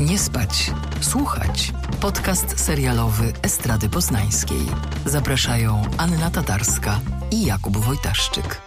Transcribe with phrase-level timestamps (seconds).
[0.00, 1.72] Nie spać, słuchać.
[2.00, 4.60] Podcast serialowy Estrady Poznańskiej.
[5.06, 8.60] Zapraszają Anna Tatarska i Jakub Wojtaszczyk.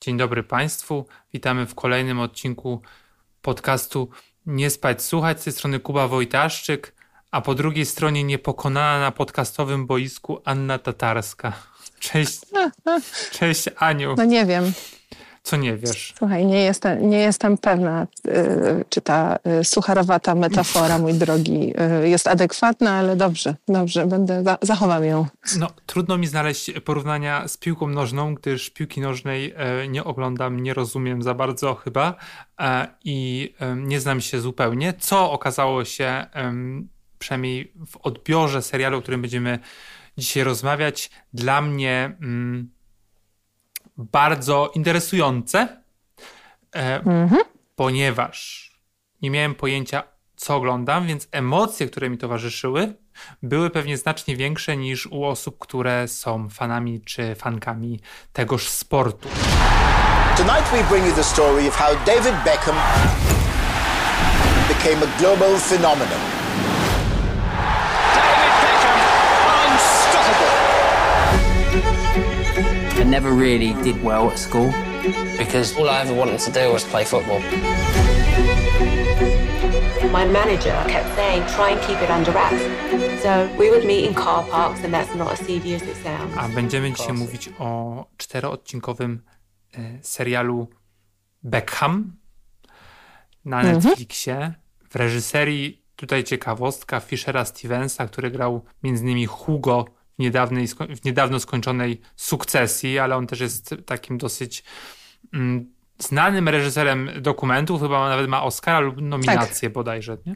[0.00, 1.06] Dzień dobry Państwu.
[1.32, 2.82] Witamy w kolejnym odcinku
[3.42, 4.08] podcastu
[4.46, 5.40] Nie spać, słuchać.
[5.40, 6.94] Z tej strony Kuba Wojtaszczyk,
[7.30, 11.52] a po drugiej stronie niepokonana na podcastowym boisku Anna Tatarska.
[12.00, 12.40] Cześć.
[13.38, 14.14] Cześć Aniu.
[14.16, 14.72] No nie wiem.
[15.42, 16.14] Co nie wiesz?
[16.18, 22.08] Słuchaj, nie jestem, nie jestem pewna, y, czy ta y, sucharowata metafora, mój drogi, y,
[22.08, 25.26] jest adekwatna, ale dobrze, dobrze, będę, zachowam ją.
[25.58, 30.74] No, trudno mi znaleźć porównania z piłką nożną, gdyż piłki nożnej e, nie oglądam, nie
[30.74, 32.14] rozumiem za bardzo chyba
[32.60, 36.26] e, i e, nie znam się zupełnie, co okazało się
[37.18, 39.58] przynajmniej w odbiorze serialu, o którym będziemy
[40.18, 42.70] dzisiaj rozmawiać, dla mnie mm,
[44.12, 45.82] bardzo interesujące,
[46.76, 47.42] e, mhm.
[47.76, 48.70] ponieważ
[49.22, 50.02] nie miałem pojęcia,
[50.36, 52.94] co oglądam, więc emocje, które mi towarzyszyły,
[53.42, 58.00] były pewnie znacznie większe niż u osób, które są fanami czy fankami
[58.32, 59.28] tegoż sportu.
[60.36, 62.76] Tonight we bring you the story of how David Beckham
[64.68, 66.39] became a global phenomenon.
[73.10, 74.72] Never really did well at school
[75.36, 77.40] because all I ever wanted to do was play football.
[80.12, 82.62] My manager kept saying, try and keep it under wraps.
[83.22, 86.36] So we would meet in car parks and that's not as seedy as it sounds.
[86.36, 89.22] A będziemy dzisiaj mówić o czteroodcinkowym
[89.74, 90.68] e, serialu
[91.42, 92.12] Beckham
[93.44, 93.74] na mhm.
[93.74, 94.54] Netflixie
[94.90, 99.84] w reżyserii, tutaj ciekawostka, Fishera Stevensa, który grał między innymi Hugo
[100.20, 104.64] niedawnej, w niedawno skończonej sukcesji, ale on też jest takim dosyć
[105.34, 109.72] mm, znanym reżyserem dokumentów, chyba nawet ma Oscara lub nominację tak.
[109.72, 110.34] bodajże, nie?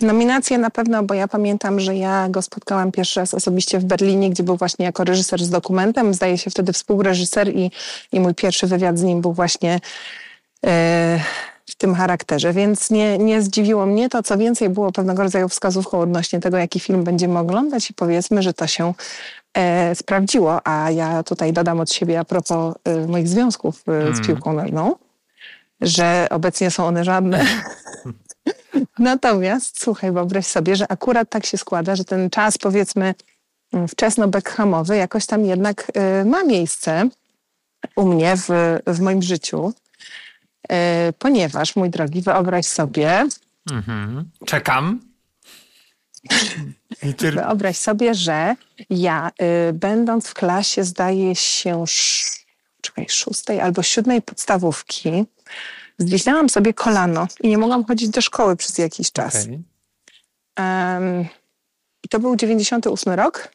[0.00, 4.30] Nominację na pewno, bo ja pamiętam, że ja go spotkałam pierwszy raz osobiście w Berlinie,
[4.30, 7.70] gdzie był właśnie jako reżyser z dokumentem, zdaje się wtedy współreżyser i,
[8.12, 9.80] i mój pierwszy wywiad z nim był właśnie
[10.66, 11.20] e,
[11.72, 16.00] w tym charakterze, więc nie, nie zdziwiło mnie to, co więcej było pewnego rodzaju wskazówką
[16.00, 18.94] odnośnie tego, jaki film będziemy oglądać i powiedzmy, że to się
[19.54, 24.04] e, sprawdziło, a ja tutaj dodam od siebie a propos e, moich związków e, z
[24.04, 24.24] hmm.
[24.26, 24.96] piłką nożną,
[25.80, 27.46] że obecnie są one żadne.
[28.98, 33.14] Natomiast słuchaj, wyobraź sobie, że akurat tak się składa, że ten czas powiedzmy
[33.74, 37.08] wczesno-Beckhamowy jakoś tam jednak e, ma miejsce
[37.96, 38.48] u mnie w,
[38.86, 39.72] w moim życiu.
[40.72, 43.28] E, ponieważ, mój drogi, wyobraź sobie.
[43.70, 44.30] Mhm.
[44.46, 45.00] Czekam.
[47.34, 48.56] Wyobraź sobie, że
[48.90, 49.30] ja,
[49.68, 51.84] y, będąc w klasie, zdaje się,
[52.80, 55.24] czekaj, szóstej albo siódmej podstawówki,
[55.98, 59.34] zwiśnęłam sobie kolano i nie mogłam chodzić do szkoły przez jakiś czas.
[59.34, 59.62] Okay.
[60.58, 61.26] Um,
[62.04, 63.48] I to był 98 rok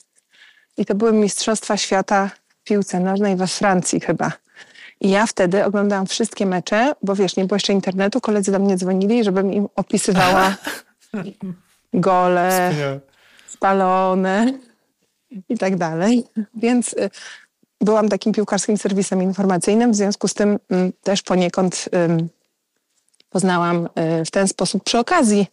[0.78, 4.32] i to były Mistrzostwa Świata w piłce nożnej we Francji chyba.
[5.02, 8.78] I ja wtedy oglądałam wszystkie mecze, bo wiesz, nie było jeszcze internetu, koledzy do mnie
[8.78, 10.56] dzwonili, żebym im opisywała
[11.94, 12.74] gole,
[13.48, 14.54] spalone
[15.50, 16.24] i tak dalej.
[16.54, 17.10] Więc y,
[17.82, 21.90] byłam takim piłkarskim serwisem informacyjnym, w związku z tym mm, też poniekąd
[23.30, 23.86] poznałam
[24.22, 25.48] y, w ten sposób przy okazji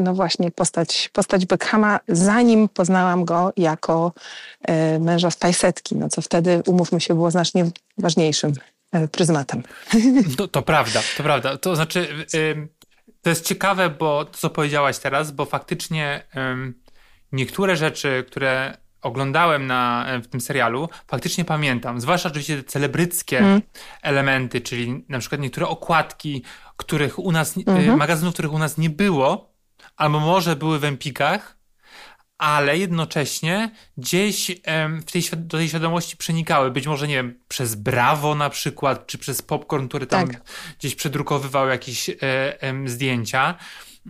[0.00, 4.12] no właśnie postać, postać Beckhama, zanim poznałam go jako
[4.62, 8.52] e, męża z Pajsetki, no co wtedy, umówmy się, było znacznie ważniejszym
[8.92, 9.62] e, pryzmatem.
[10.36, 11.56] To, to prawda, to prawda.
[11.56, 12.26] To znaczy,
[13.22, 16.26] to jest ciekawe, bo to, co powiedziałaś teraz, bo faktycznie
[17.32, 22.00] niektóre rzeczy, które oglądałem na, w tym serialu, faktycznie pamiętam.
[22.00, 23.62] Zwłaszcza oczywiście te celebryckie mm.
[24.02, 26.42] elementy, czyli na przykład niektóre okładki,
[26.76, 27.96] których u nas, mm-hmm.
[27.96, 29.52] magazynów, których u nas nie było,
[29.96, 31.62] albo może były w Empikach,
[32.38, 34.50] ale jednocześnie gdzieś
[35.06, 36.70] w tej, do tej świadomości przenikały.
[36.70, 40.42] Być może, nie wiem, przez Brawo na przykład, czy przez Popcorn, który tam tak.
[40.78, 43.54] gdzieś przedrukowywał jakieś e, e, zdjęcia,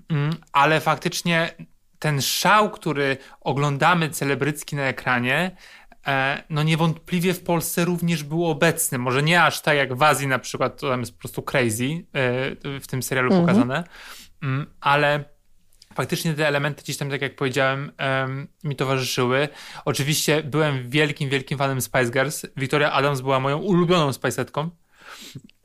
[0.09, 1.55] mm, ale faktycznie
[2.03, 5.57] ten szał, który oglądamy celebrycki na ekranie,
[6.07, 8.99] e, no niewątpliwie w Polsce również był obecny.
[8.99, 11.85] Może nie aż tak jak w Azji na przykład, to tam jest po prostu crazy
[11.85, 13.47] e, w tym serialu mhm.
[13.47, 13.85] pokazane,
[14.43, 15.25] mm, ale
[15.95, 17.93] faktycznie te elementy gdzieś tam, tak jak powiedziałem,
[18.65, 19.49] mi towarzyszyły.
[19.85, 22.47] Oczywiście byłem wielkim, wielkim fanem Spice Girls.
[22.57, 24.71] Victoria Adams była moją ulubioną Spiceetką.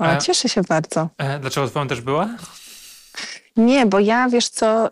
[0.01, 1.10] E, cieszę się bardzo.
[1.42, 2.30] Dlaczego twoją też była?
[3.57, 4.89] Nie, bo ja, wiesz co,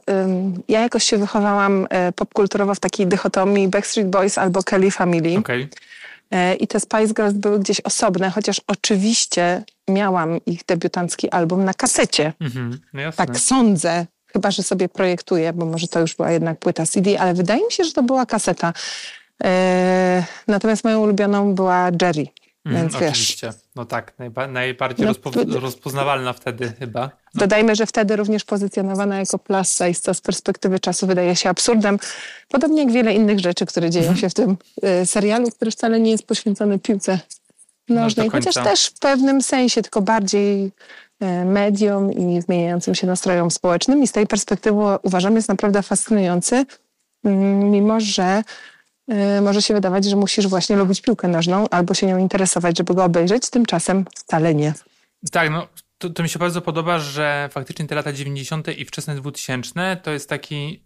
[0.67, 5.37] ja jakoś się wychowałam e, popkulturowo w takiej dychotomii Backstreet Boys albo Kelly Family.
[5.37, 5.69] Okay.
[6.59, 12.33] I te Spice Girls były gdzieś osobne, chociaż oczywiście miałam ich debiutancki album na kasecie.
[12.39, 13.11] Mhm, no.
[13.11, 14.05] Tak sądzę.
[14.27, 17.71] Chyba, że sobie projektuję, bo może to już była jednak płyta CD, ale wydaje mi
[17.71, 18.73] się, że to była kaseta.
[19.43, 22.27] E, natomiast moją ulubioną była Jerry.
[22.65, 23.53] Mhm, wiesz, oczywiście.
[23.75, 27.09] No tak, najba najbardziej No, rozpo rozpoznawalna wtedy chyba.
[27.35, 31.99] Dodajmy, że wtedy również pozycjonowana jako plus size, co z perspektywy czasu wydaje się absurdem.
[32.49, 34.57] Podobnie jak wiele innych rzeczy, które dzieją się w tym
[35.01, 37.19] y, serialu, który wcale nie jest poświęcony piłce
[37.89, 38.49] nożnej, do końca.
[38.49, 44.03] chociaż też w pewnym sensie, tylko bardziej y, mediom i zmieniającym się nastrojom społecznym.
[44.03, 46.65] I z tej perspektywy uważam jest naprawdę fascynujący,
[47.23, 48.43] mm, mimo że
[49.41, 53.03] może się wydawać, że musisz właśnie lubić piłkę nożną albo się nią interesować, żeby go
[53.03, 53.49] obejrzeć.
[53.49, 54.73] Tymczasem wcale nie.
[55.31, 55.67] Tak, no
[55.97, 58.67] to, to mi się bardzo podoba, że faktycznie te lata 90.
[58.77, 60.85] i wczesne 2000 to jest taki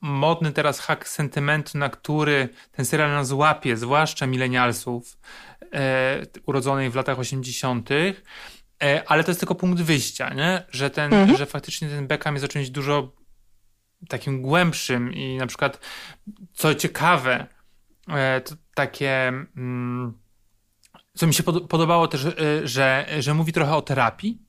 [0.00, 5.18] modny teraz hak sentymentu, na który ten serial nas łapie, zwłaszcza milenialsów
[5.72, 10.62] e, urodzonych w latach 80., e, ale to jest tylko punkt wyjścia, nie?
[10.70, 13.12] Że, ten, że faktycznie ten Beckham jest o czymś dużo
[14.08, 15.80] takim głębszym i na przykład,
[16.52, 17.46] co ciekawe,
[18.74, 19.28] takie...
[19.56, 20.18] Mm,
[21.16, 22.34] co mi się pod- podobało też, y,
[22.64, 24.42] że, że mówi trochę o terapii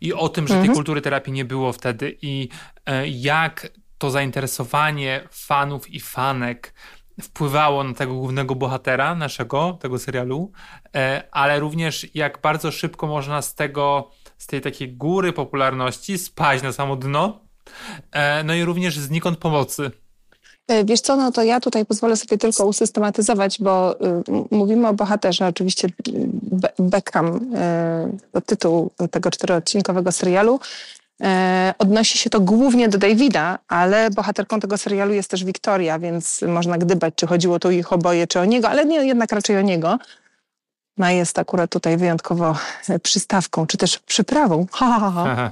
[0.00, 2.48] i o tym, że tej kultury terapii nie było wtedy i
[2.86, 3.68] e, jak
[3.98, 6.74] to zainteresowanie fanów i fanek
[7.22, 10.52] wpływało na tego głównego bohatera naszego, tego serialu,
[10.96, 16.62] e, ale również jak bardzo szybko można z tego, z tej takiej góry popularności spaść
[16.62, 17.40] na samo dno,
[18.12, 19.90] e, no i również znikąd pomocy.
[20.68, 24.94] E, Wiesz co, no to ja tutaj pozwolę sobie tylko usystematyzować, bo y, mówimy o
[24.94, 25.92] bohaterze, oczywiście y,
[26.42, 27.54] Be- Beckham,
[28.36, 30.60] y, tytuł tego czteroodcinkowego serialu.
[31.22, 36.42] E, Odnosi się to głównie do Davida, ale bohaterką tego serialu jest też Wiktoria, więc
[36.48, 39.60] można gdybać, czy chodziło tu ich oboje, czy o niego, ale nie, jednak raczej o
[39.62, 39.98] niego.
[40.98, 42.56] No jest akurat tutaj wyjątkowo
[42.88, 44.66] e, przystawką, czy też przyprawą.
[44.72, 45.50] Ha, ha, ha.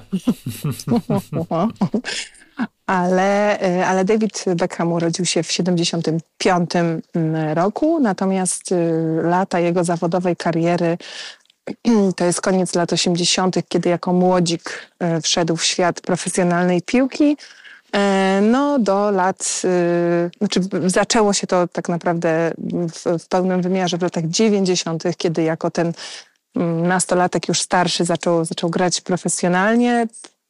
[2.85, 6.71] Ale, y, ale David Beckham urodził się w 75
[7.53, 8.75] roku, natomiast y,
[9.23, 10.97] lata jego zawodowej kariery
[12.17, 17.37] to jest koniec lat 80., kiedy jako młodzik y, wszedł w świat profesjonalnej piłki.
[17.93, 19.61] E, No, do lat,
[20.37, 22.53] znaczy zaczęło się to tak naprawdę
[22.93, 25.93] w, w pełnym wymiarze w latach 90., kiedy jako ten
[26.55, 30.07] mm, nastolatek już starszy zaczął, zaczął grać profesjonalnie.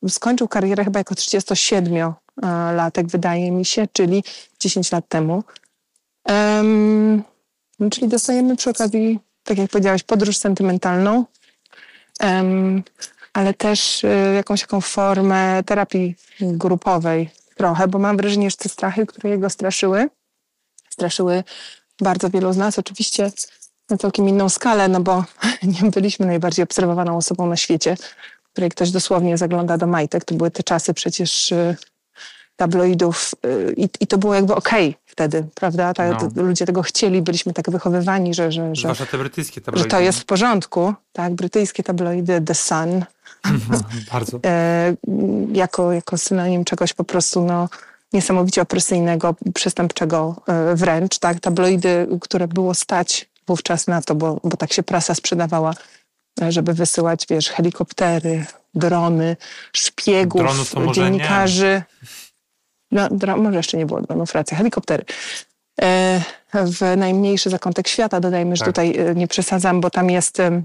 [0.09, 4.23] Skończył karierę chyba jako 37-latek, wydaje mi się, czyli
[4.59, 5.43] 10 lat temu.
[6.25, 7.23] Em,
[7.79, 11.25] no, czyli dostajemy przy okazji, tak jak powiedziałaś, podróż sentymentalną,
[12.19, 12.83] em,
[13.33, 19.05] ale też y, jakąś taką formę terapii grupowej trochę, bo mam wrażenie, że te strachy,
[19.05, 20.09] które jego straszyły,
[20.89, 21.43] straszyły
[22.01, 22.79] bardzo wielu z nas.
[22.79, 23.31] Oczywiście
[23.89, 25.23] na całkiem inną skalę, no bo
[25.83, 27.97] nie byliśmy najbardziej obserwowaną osobą na świecie,
[28.53, 30.25] której ktoś dosłownie zagląda do majtek.
[30.25, 31.75] To były te czasy przecież y,
[32.55, 35.93] tabloidów y, i, i to było jakby okej wtedy, prawda?
[35.93, 36.29] Ta, No.
[36.35, 39.89] ludzie tego chcieli, byliśmy tak wychowywani, że, że, że, te brytyjskie że tabloidy.
[39.89, 40.93] to jest w porządku.
[41.13, 43.05] Tak, brytyjskie tabloidy The Sun
[44.11, 44.39] Bardzo.
[44.45, 44.95] e,
[45.53, 47.69] jako, jako synonim czegoś po prostu no,
[48.13, 51.19] niesamowicie opresyjnego, przestępczego e, wręcz.
[51.19, 51.39] Tak?
[51.39, 55.73] Tabloidy, które było stać wówczas na to, bo, bo tak się prasa sprzedawała,
[56.49, 59.37] żeby wysyłać, wiesz, helikoptery, drony,
[59.73, 60.41] szpiegów,
[60.75, 60.93] może nie.
[60.93, 61.81] dziennikarzy.
[62.91, 65.05] No, może jeszcze nie było dronów, racja, helikoptery.
[65.81, 66.21] E,
[66.53, 68.67] w najmniejszy zakątek świata, dodajmy, że Tak.
[68.67, 70.63] tutaj e, nie przesadzam, bo tam jest em,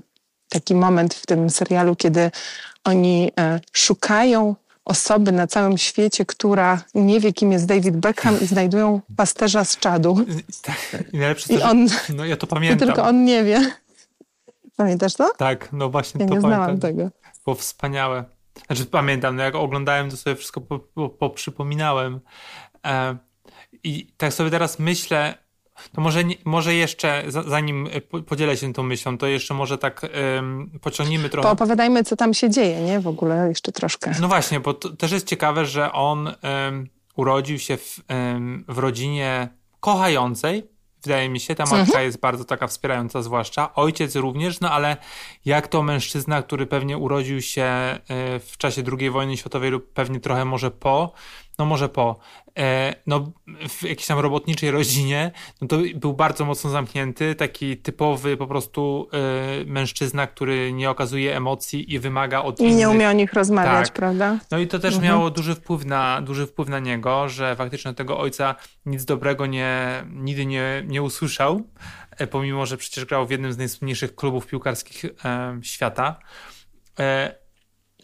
[0.48, 2.30] taki moment w tym serialu, kiedy
[2.84, 8.46] oni e, szukają osoby na całym świecie, która nie wie, kim jest David Beckham i
[8.46, 10.25] znajdują pasterza z czadu.
[10.62, 12.88] Tak, i najlepsze I on, No ja to i pamiętam.
[12.88, 13.70] tylko on nie wie.
[14.78, 15.30] Pamiętasz to?
[15.38, 16.90] Tak, no właśnie Ja to nie znałam pamiętam.
[16.90, 17.11] tego.
[17.44, 18.25] Było wspaniałe.
[18.66, 22.20] Znaczy pamiętam, no jak oglądałem, to sobie wszystko po, po, poprzypominałem.
[22.87, 23.16] E,
[23.85, 25.35] I tak sobie teraz myślę,
[25.94, 29.78] to może, może jeszcze, za- zanim e, po- podzielę się tą myślą, to jeszcze może
[29.78, 31.49] tak em, pociągnijmy trochę.
[31.49, 33.00] Poopowiadajmy, co tam się dzieje, nie?
[33.00, 34.14] W ogóle jeszcze troszkę.
[34.20, 38.78] No właśnie, bo to też jest ciekawe, że on em, urodził się w, em, w
[38.78, 39.49] rodzinie
[39.80, 40.77] kochającej.
[41.02, 43.75] Wydaje mi się, ta matka jest bardzo taka wspierająca, zwłaszcza.
[43.75, 44.97] Ojciec również, no ale
[45.45, 48.00] jak to mężczyzna, który pewnie urodził się e,
[48.40, 51.12] w czasie II wojny światowej lub pewnie trochę może po,
[51.58, 52.16] no może po,
[52.58, 53.32] e, no
[53.68, 59.08] w jakiejś tam robotniczej rodzinie, no to był bardzo mocno zamknięty, taki typowy po prostu
[59.12, 62.76] e, mężczyzna, który nie okazuje emocji i wymaga od I innych.
[62.76, 63.96] nie umie o nich rozmawiać, Tak.
[63.96, 64.38] prawda?
[64.50, 68.18] No i to też miało duży wpływ, na, duży wpływ na niego, że faktycznie tego
[68.18, 68.54] ojca
[68.86, 71.62] nic dobrego nie, nigdy nie, nie usłyszał,
[72.10, 75.04] e, pomimo, że przecież grał w jednym z najsłynniejszych klubów piłkarskich
[75.62, 76.18] świata.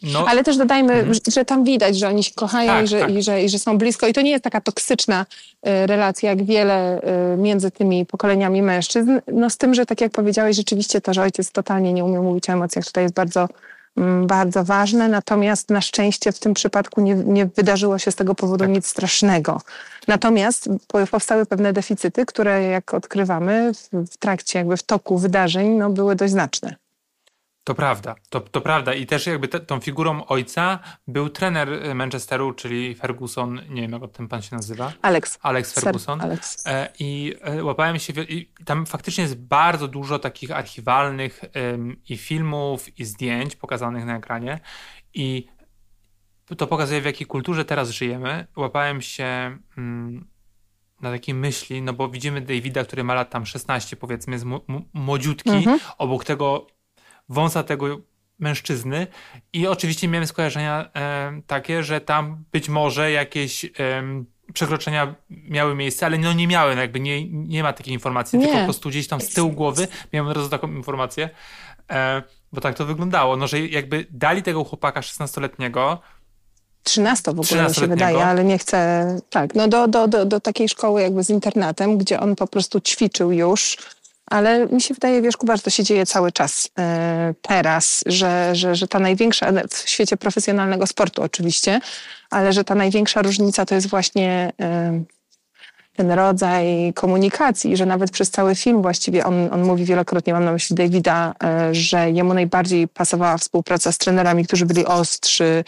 [0.03, 0.25] No.
[0.27, 1.13] Ale też dodajmy, mhm.
[1.27, 3.13] że tam widać, że oni się kochają tak, i, że, tak.
[3.13, 4.07] i, że, i że są blisko.
[4.07, 5.25] I to nie jest taka toksyczna
[5.67, 7.01] y, relacja, jak wiele
[7.33, 9.19] y, między tymi pokoleniami mężczyzn.
[9.27, 12.49] No z tym, że tak jak powiedziałeś, rzeczywiście to, że ojciec totalnie nie umie mówić
[12.49, 13.47] o emocjach, tutaj jest bardzo
[13.97, 18.35] Mm, bardzo ważne, natomiast na szczęście w tym przypadku nie, nie wydarzyło się z tego
[18.35, 18.73] powodu tak.
[18.73, 19.61] nic strasznego.
[20.07, 20.69] Natomiast
[21.11, 26.15] powstały pewne deficyty, które jak odkrywamy w, w trakcie, jakby w toku wydarzeń, no, były
[26.15, 26.75] dość znaczne.
[27.65, 28.93] To prawda, to, to prawda.
[28.93, 33.91] I też jakby te, tą figurą ojca był trener y, Manchesteru, czyli Ferguson, nie wiem
[33.91, 34.93] jak ten pan się nazywa.
[35.01, 35.39] Alex.
[35.41, 36.21] Alex Ferguson.
[36.21, 36.67] Alex.
[36.67, 41.41] E, I e, łapałem się, i tam faktycznie jest bardzo dużo takich archiwalnych
[42.09, 44.59] i filmów, i zdjęć pokazanych na ekranie.
[45.13, 45.47] I
[46.57, 48.47] to pokazuje w jakiej kulturze teraz żyjemy.
[48.55, 50.27] Łapałem się mm,
[51.01, 54.45] na takiej myśli, no bo widzimy Davida, który ma lat tam 16 powiedzmy, jest
[54.93, 55.79] młodziutki, mhm.
[55.97, 56.74] obok tego
[57.29, 57.97] wąsa tego
[58.39, 59.07] mężczyzny.
[59.53, 63.69] I oczywiście miałem skojarzenia e, takie, że tam być może jakieś e,
[64.53, 68.45] przekroczenia miały miejsce, ale no nie miały, no jakby nie, nie ma takiej informacji, nie.
[68.45, 71.29] tylko po prostu gdzieś tam z tyłu głowy miałem od razu taką informację,
[71.91, 75.97] e, bo tak to wyglądało, no że jakby dali tego chłopaka 16-letniego
[76.83, 80.39] 13 w ogóle mi się wydaje, ale nie chcę, tak, no do, do, do, do
[80.39, 83.77] takiej szkoły jakby z internatem, gdzie on po prostu ćwiczył już,
[84.25, 88.55] ale mi się wydaje, wiesz, Kuba, że to się dzieje cały czas e, teraz, że,
[88.55, 91.79] że, że ta największa, w świecie profesjonalnego sportu oczywiście,
[92.29, 95.03] ale że ta największa różnica to jest właśnie e,
[95.95, 100.51] ten rodzaj komunikacji, że nawet przez cały film właściwie on, on mówi wielokrotnie, mam na
[100.51, 105.63] myśli Davida, e, że jemu najbardziej pasowała współpraca z trenerami, którzy byli ostrzy,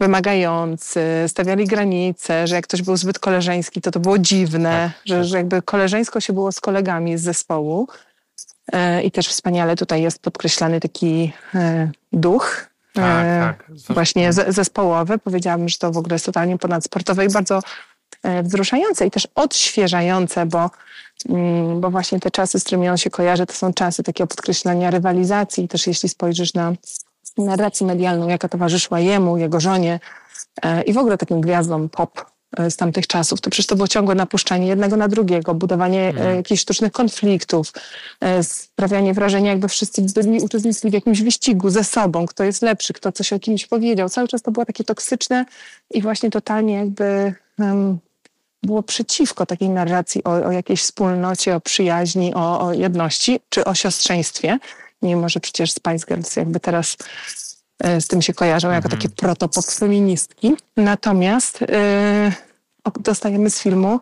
[0.00, 5.14] wymagający, stawiali granice, że jak ktoś był zbyt koleżeński, to to było dziwne, tak, że,
[5.14, 5.24] tak.
[5.24, 7.88] że jakby koleżeńsko się było z kolegami z zespołu.
[8.72, 12.66] E, I też wspaniale tutaj jest podkreślany taki e, duch.
[12.92, 13.70] Tak, e, tak.
[13.88, 15.18] Właśnie zespołowy.
[15.18, 17.60] Powiedziałabym, że to w ogóle jest totalnie ponadsportowe i bardzo
[18.42, 20.70] wzruszające i też odświeżające, bo,
[21.28, 24.90] mm, bo właśnie te czasy, z którymi on się kojarzy, to są czasy takiego podkreślania
[24.90, 25.64] rywalizacji.
[25.64, 26.72] I też jeśli spojrzysz na
[27.38, 30.00] narracji medialną, jaka towarzyszyła jemu, jego żonie
[30.62, 32.24] e, i w ogóle takim gwiazdom pop
[32.56, 36.36] e, z tamtych czasów, to przecież to było ciągłe napuszczanie jednego na drugiego, budowanie mm.
[36.36, 37.72] jakichś sztucznych konfliktów,
[38.42, 43.12] sprawianie wrażenia, jakby wszyscy byli uczestniczyli w jakimś wyścigu ze sobą, kto jest lepszy, kto
[43.12, 44.08] coś o kimś powiedział.
[44.08, 45.44] Cały czas to było takie toksyczne
[45.90, 47.98] i właśnie totalnie jakby um,
[48.62, 53.74] było przeciwko takiej narracji o, o jakiejś wspólnocie, o przyjaźni, o, o jedności czy o
[53.74, 54.58] siostrzeństwie
[55.02, 56.96] mimo że przecież Spice Girls jakby teraz
[57.80, 59.00] e, z tym się kojarzą jako mhm.
[59.00, 60.56] takie protopop feministki.
[60.76, 64.00] Natomiast yy, dostajemy z filmu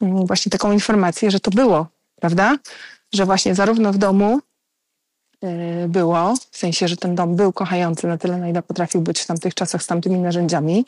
[0.00, 1.86] yy, właśnie taką informację, że to było,
[2.20, 2.56] prawda?
[3.14, 4.40] Że właśnie zarówno w domu
[5.42, 9.20] yy, było, w sensie, że ten dom był kochający na tyle, na ile potrafił być
[9.20, 10.84] w tamtych czasach z tamtymi narzędziami,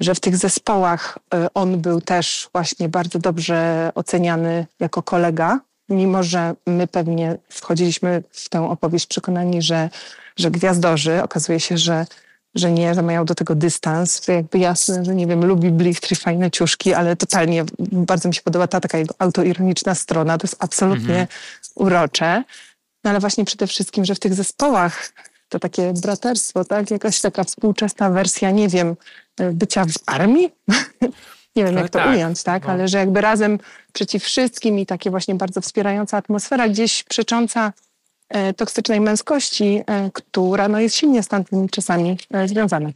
[0.00, 1.18] że w tych zespołach
[1.54, 8.48] on był też właśnie bardzo dobrze oceniany jako kolega, mimo że my pewnie wchodziliśmy w
[8.48, 9.90] tę opowieść przekonani, że,
[10.36, 12.06] że gwiazdorzy, okazuje się, że,
[12.54, 16.16] że nie, że mają do tego dystans, to jakby jasne, że nie wiem, lubi Blichtry,
[16.16, 20.56] fajne ciuszki, ale totalnie bardzo mi się podoba ta taka jego autoironiczna strona, to jest
[20.58, 21.28] absolutnie mhm.
[21.74, 22.44] urocze.
[23.04, 25.12] No ale właśnie przede wszystkim, że w tych zespołach
[25.48, 26.90] to takie braterstwo, tak?
[26.90, 28.96] Jakaś taka współczesna wersja, nie wiem,
[29.52, 30.52] bycia w armii?
[31.56, 32.64] nie wiem, jak to tak, ująć, tak?
[32.64, 32.70] No.
[32.72, 33.58] Ale że jakby razem
[33.92, 37.72] przeciw wszystkim i takie właśnie bardzo wspierająca atmosfera, gdzieś przecząca
[38.28, 42.90] e, toksycznej męskości, e, która no, jest silnie z tamtymi czasami e, związana.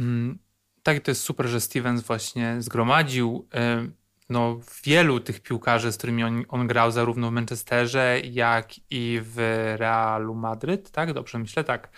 [0.00, 0.38] Mm,
[0.82, 3.86] tak, to jest super, że Stevens właśnie zgromadził e,
[4.28, 9.36] no, wielu tych piłkarzy, z którymi on, on, grał zarówno w Manchesterze, jak i w
[9.76, 11.12] Realu Madryt, tak?
[11.12, 11.88] Dobrze myślę, tak.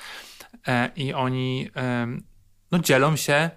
[0.69, 2.07] E, I oni e,
[2.73, 3.51] no, dzielą się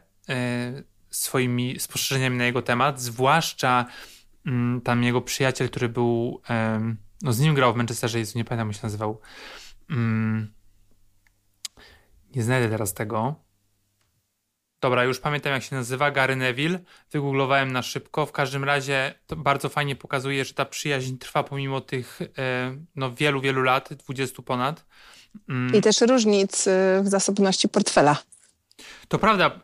[1.15, 3.85] swoimi spostrzeżeniami na jego temat, zwłaszcza
[4.45, 6.41] mm, tam jego przyjaciel, który był,
[7.21, 9.21] no z nim grał w Manchesterze, Jezu, nie pamiętam jak się nazywał.
[9.89, 10.53] Um,
[12.35, 13.35] nie znajdę teraz tego.
[14.81, 16.79] Dobra, już pamiętam jak się nazywa, Gary Neville.
[17.11, 18.25] Wygooglowałem na szybko.
[18.25, 23.11] W każdym razie to bardzo fajnie pokazuje, że ta przyjaźń trwa pomimo tych e, no,
[23.11, 24.85] wielu, wielu lat, dwudziestu ponad.
[25.49, 25.75] Mm.
[25.75, 26.71] I też różnic y,
[27.03, 28.17] w zasobności portfela.
[29.07, 29.59] To prawda.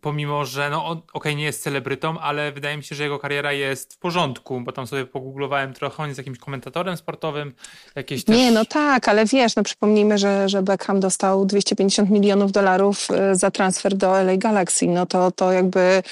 [0.00, 3.52] Pomimo, że no okej, okay, nie jest celebrytą, ale wydaje mi się, że jego kariera
[3.52, 7.52] jest w porządku, bo tam sobie pogooglowałem trochę, on jest jakimś komentatorem sportowym,
[7.94, 8.36] jakieś też...
[8.36, 13.36] Nie, no tak, ale wiesz, no przypomnijmy, że, że Beckham dostał 250 milionów dolarów y,
[13.36, 16.02] za transfer do LA Galaxy, no to, to jakby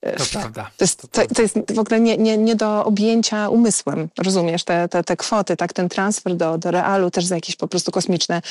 [0.00, 0.70] To prawda.
[0.76, 4.88] To jest, to, to jest w ogóle nie, nie, nie do objęcia umysłem, rozumiesz, te,
[4.88, 8.42] te, te kwoty, tak, ten transfer do, do realu też za jakieś po prostu kosmiczne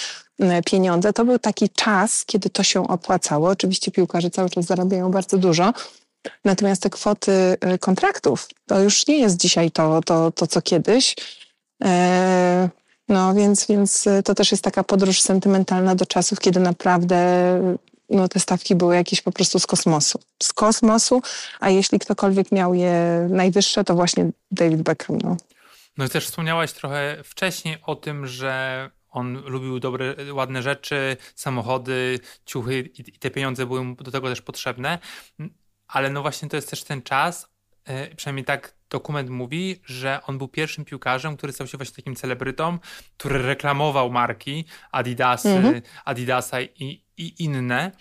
[0.66, 1.14] pieniądze.
[1.14, 3.50] To był taki czas, kiedy to się opłacało.
[3.50, 5.74] Oczywiście piłkarze cały czas zarabiają bardzo dużo,
[6.46, 7.32] natomiast te kwoty
[7.74, 11.16] y, kontraktów, to już nie jest dzisiaj to, to, to co kiedyś.
[11.84, 12.70] E,
[13.10, 17.18] no więc, więc to też jest taka podróż sentymentalna do czasów, kiedy naprawdę
[18.10, 20.20] no, te stawki były jakieś po prostu z kosmosu.
[20.44, 21.22] Z kosmosu,
[21.60, 25.18] a jeśli ktokolwiek miał je najwyższe, to właśnie David Beckham.
[25.18, 25.38] No,
[25.98, 32.20] no i też wspomniałaś trochę wcześniej o tym, że on lubił dobre, ładne rzeczy, samochody,
[32.46, 35.00] ciuchy i te pieniądze były mu do tego też potrzebne.
[35.88, 37.50] Ale no właśnie to jest też ten czas,
[37.86, 42.16] e, przynajmniej tak dokument mówi, że on był pierwszym piłkarzem, który stał się właśnie takim
[42.16, 42.80] celebrytą,
[43.18, 45.82] który reklamował marki Adidasy, mhm.
[46.06, 47.92] Adidasa i, i inne.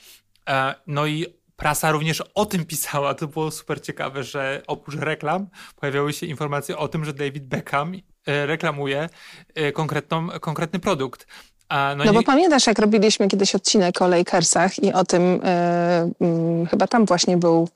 [0.49, 1.27] E, no i
[1.57, 3.15] prasa również o tym pisała.
[3.15, 7.95] To było super ciekawe, że oprócz reklam pojawiały się informacje o tym, że David Beckham
[8.27, 9.09] e, reklamuje
[9.55, 11.27] e, konkretną, konkretny produkt.
[11.71, 15.41] No, no bo pamiętasz, jak robiliśmy kiedyś odcinek o Lakersach i o tym,
[16.21, 17.69] yy, chyba tam właśnie był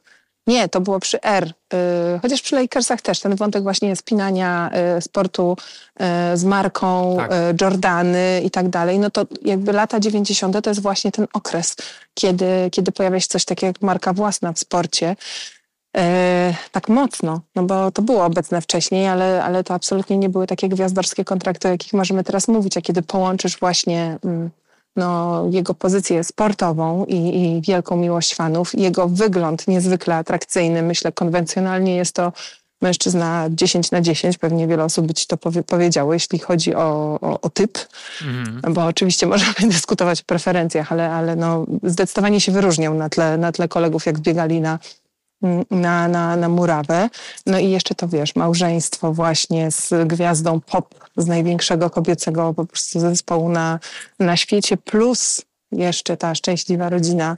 [0.50, 1.52] nie, to było przy R.
[1.74, 5.56] Y, chociaż przy Lakersach też ten wątek właśnie spinania y, sportu
[6.00, 7.30] y, z marką tak.
[7.60, 8.98] Jordany i tak dalej.
[8.98, 10.62] No to jakby lata 90.
[10.64, 11.76] to jest właśnie ten okres,
[12.14, 15.16] kiedy, kiedy pojawia się coś takiego jak marka własna w sporcie.
[16.72, 20.68] tak mocno, no bo to było obecne wcześniej, ale, ale to absolutnie nie były takie
[20.68, 24.50] gwiazdorskie kontrakty, o jakich możemy teraz mówić, a kiedy połączysz właśnie mm,
[24.96, 30.82] no, jego pozycję sportową i, i wielką miłość fanów, jego wygląd niezwykle atrakcyjny.
[30.82, 32.32] Myślę, konwencjonalnie jest to
[32.82, 37.18] mężczyzna 10 na 10, pewnie wiele osób by ci to powie, powiedziało, jeśli chodzi o,
[37.20, 37.78] o, o typ,
[38.22, 38.60] mm.
[38.74, 43.52] bo oczywiście możemy dyskutować o preferencjach, ale, ale no, zdecydowanie się wyróżniał na tle, na
[43.52, 44.78] tle kolegów, jak biegali na,
[45.70, 47.08] na, na, na murawę.
[47.46, 53.00] No i jeszcze to wiesz, małżeństwo właśnie z gwiazdą pop, z największego kobiecego po prostu
[53.00, 53.78] zespołu na,
[54.18, 55.42] na świecie, plus
[55.72, 57.36] jeszcze ta szczęśliwa rodzina,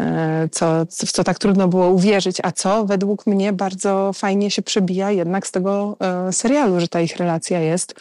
[0.00, 4.62] e, co, w co tak trudno było uwierzyć, a co według mnie bardzo fajnie się
[4.62, 7.94] przebija jednak z tego e, serialu, że ta ich relacja jest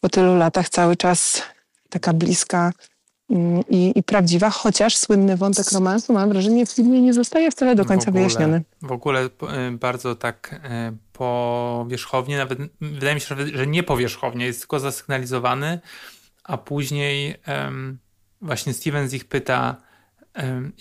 [0.00, 1.42] po tylu latach cały czas
[1.90, 2.72] taka bliska
[3.68, 7.84] i, i, prawdziwa, chociaż słynny wątek romansu, mam wrażenie, w filmie nie zostaje wcale do
[7.84, 8.62] końca w ogóle, wyjaśniony.
[8.82, 9.30] W ogóle y,
[9.72, 10.60] bardzo tak
[10.92, 15.80] y, powierzchownie, nawet wydaje mi się, że nie powierzchownie, jest tylko zasygnalizowany,
[16.44, 17.34] a później
[18.40, 19.76] właśnie Steven z ich pyta,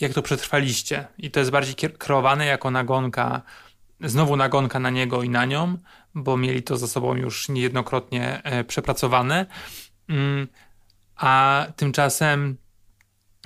[0.01, 1.07] jak to przetrwaliście.
[1.17, 3.41] I to jest bardziej kreowane jako nagonka,
[4.01, 5.77] znowu nagonka na niego i na nią,
[6.15, 9.45] bo mieli to za sobą już niejednokrotnie e, przepracowane.
[11.17, 12.57] A tymczasem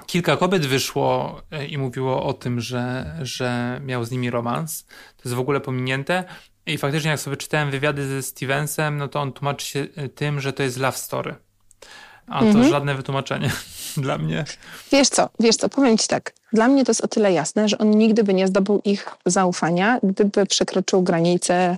[0.05, 4.85] kilka kobiet wyszło e, i mówiło o tym, że, że miał z nimi romans.
[5.17, 6.23] To jest w ogóle pominięte.
[6.65, 10.39] I faktycznie, jak sobie czytałem wywiady ze Stevensem, no to on tłumaczy się e, tym,
[10.39, 11.35] że to jest love story.
[12.27, 12.69] A to mhm.
[12.69, 13.51] żadne wytłumaczenie
[13.97, 14.45] dla mnie.
[14.91, 16.33] Wiesz co, wiesz co, powiem ci tak.
[16.53, 19.99] Dla mnie to jest o tyle jasne, że on nigdy by nie zdobył ich zaufania,
[20.03, 21.77] gdyby przekroczył granice,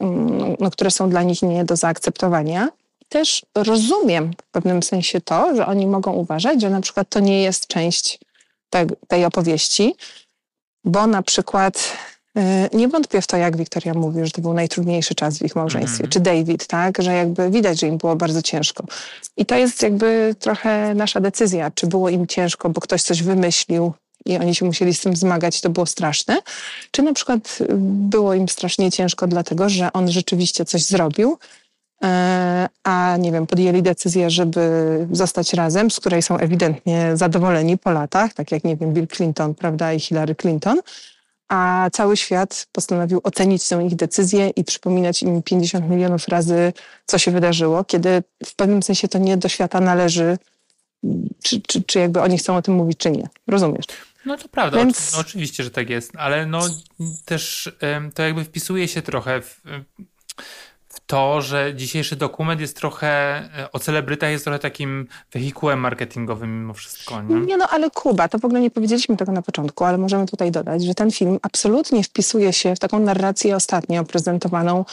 [0.00, 2.68] mm, no, które są dla nich nie do zaakceptowania
[3.10, 7.42] też rozumiem w pewnym sensie to, że oni mogą uważać, że na przykład to nie
[7.42, 8.18] jest część
[8.70, 9.94] te, tej opowieści,
[10.84, 11.92] bo na przykład
[12.38, 15.56] y, nie wątpię w to, jak Wiktoria mówi, że to był najtrudniejszy czas w ich
[15.56, 16.10] małżeństwie, mm.
[16.10, 18.84] czy David, tak, że jakby widać, że im było bardzo ciężko.
[19.36, 23.92] I to jest jakby trochę nasza decyzja, czy było im ciężko, bo ktoś coś wymyślił
[24.26, 26.38] i oni się musieli z tym zmagać, to było straszne,
[26.90, 27.58] czy na przykład
[28.08, 31.38] było im strasznie ciężko dlatego, że on rzeczywiście coś zrobił,
[32.84, 34.60] a nie wiem, podjęli decyzję, żeby
[35.12, 39.54] zostać razem, z której są ewidentnie zadowoleni po latach, tak jak nie wiem, Bill Clinton,
[39.54, 40.80] prawda, i Hillary Clinton,
[41.48, 46.72] a cały świat postanowił ocenić tę ich decyzję i przypominać im 50 milionów razy,
[47.06, 50.38] co się wydarzyło, kiedy w pewnym sensie to nie do świata należy,
[51.42, 53.28] czy, czy, czy jakby oni chcą o tym mówić, czy nie.
[53.46, 53.84] Rozumiesz?
[54.26, 55.12] No to prawda, Więc...
[55.12, 56.60] no, oczywiście, że tak jest, ale no
[57.24, 57.72] też
[58.14, 59.60] to jakby wpisuje się trochę w
[61.10, 66.74] to, że dzisiejszy dokument jest trochę, e, o celebrytach jest trochę takim wehikułem marketingowym mimo
[66.74, 67.22] wszystko.
[67.22, 67.40] Nie?
[67.40, 70.50] nie no, ale Kuba, to w ogóle nie powiedzieliśmy tego na początku, ale możemy tutaj
[70.50, 74.84] dodać, że ten film absolutnie wpisuje się w taką narrację ostatnio prezentowaną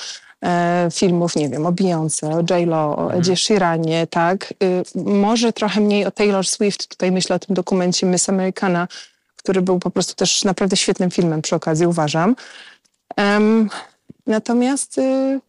[0.43, 3.19] e, filmów, nie wiem, o Beyoncé, o J-Lo, o mhm.
[3.19, 4.53] Edzie Sheeranie, tak?
[4.63, 8.88] Y, może trochę mniej o Taylor Swift, tutaj myślę o tym dokumencie Miss Americana,
[9.36, 12.36] który był po prostu też naprawdę świetnym filmem przy okazji, uważam.
[14.27, 15.39] Natomiast y,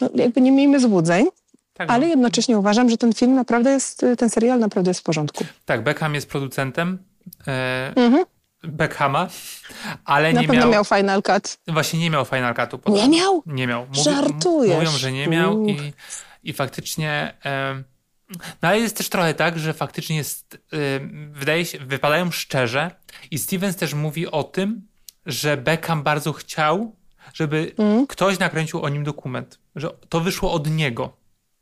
[0.00, 1.26] no, jakby nie miejmy złudzeń.
[1.72, 2.10] Tak, ale no.
[2.10, 5.44] jednocześnie uważam, że ten film naprawdę jest, ten serial naprawdę jest w porządku.
[5.64, 6.98] Tak, Beckham jest producentem.
[7.46, 8.24] E, mhm.
[8.62, 9.28] Beckhama,
[10.04, 11.58] ale Na nie miał, miał Final Cut.
[11.68, 12.92] Właśnie nie miał Final Cutu.
[12.92, 13.42] Nie miał?
[13.46, 13.86] Nie miał.
[13.86, 14.76] Mówi, Żartujesz.
[14.76, 15.92] Mówią, że nie miał i,
[16.42, 17.34] i faktycznie...
[17.42, 17.84] em,
[18.62, 20.58] no ale jest też trochę tak, że faktycznie jest,
[21.00, 22.90] ym, wydaje się, wypadają szczerze
[23.30, 24.88] i Stevens też mówi o tym,
[25.26, 26.96] że Beckham bardzo chciał,
[27.34, 28.06] żeby Mm.
[28.06, 31.16] ktoś nakręcił o nim dokument, że to wyszło od niego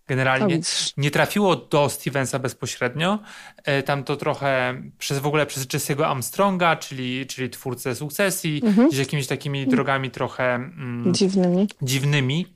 [0.08, 0.54] generalnie.
[0.56, 0.92] widzisz.
[0.96, 3.18] Nie trafiło do Stevensa bezpośrednio.
[3.64, 8.88] E, Tam to trochę przez w ogóle przez Jesse'ego Armstronga, czyli, czyli twórcę sukcesji, Mhm.
[8.88, 11.68] gdzieś jakimiś takimi drogami trochę mm, Dziwnymi.
[11.82, 12.46] dziwnymi,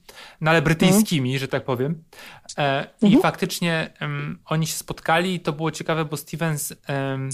[0.40, 2.04] no ale brytyjskimi, że tak powiem.
[2.58, 7.28] E, I faktycznie em, oni się spotkali i to było ciekawe, bo Stevens em,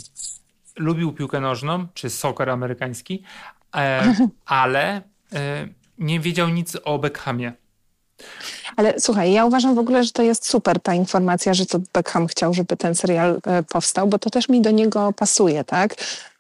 [0.76, 3.22] lubił piłkę nożną, czy soccer amerykański,
[3.76, 4.14] e,
[4.46, 7.52] ale e, nie wiedział nic o Beckhamie.
[8.76, 12.26] Ale słuchaj, ja uważam w ogóle, że to jest super ta informacja, że to Beckham
[12.26, 15.94] chciał, żeby ten serial e, powstał, bo to też mi do niego pasuje, tak?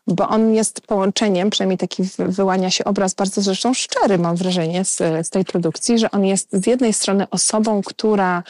[0.06, 4.84] Bo on jest połączeniem, przynajmniej taki wy- wyłania się obraz bardzo zresztą szczery, mam wrażenie,
[4.84, 8.42] z, z tej produkcji, że on jest z jednej strony osobą, która